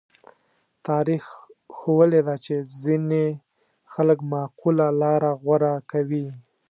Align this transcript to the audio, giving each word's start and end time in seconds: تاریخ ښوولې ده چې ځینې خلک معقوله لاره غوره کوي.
تاریخ 0.87 1.23
ښوولې 1.77 2.21
ده 2.27 2.35
چې 2.45 2.55
ځینې 2.83 3.25
خلک 3.93 4.19
معقوله 4.33 4.87
لاره 5.01 5.31
غوره 5.43 5.73
کوي. 5.91 6.27